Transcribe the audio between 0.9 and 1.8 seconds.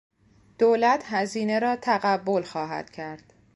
هزینه را